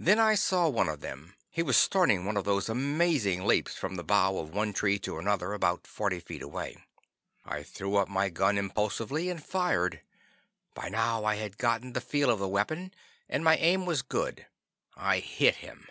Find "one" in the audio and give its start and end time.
0.68-0.88, 2.24-2.36, 4.50-4.72